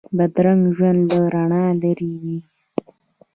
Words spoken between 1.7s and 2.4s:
لرې وي